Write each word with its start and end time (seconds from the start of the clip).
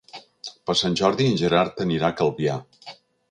Per 0.69 0.75
Sant 0.79 0.97
Jordi 1.01 1.27
en 1.33 1.37
Gerard 1.43 1.85
anirà 1.87 2.09
a 2.09 2.17
Calvià. 2.23 2.57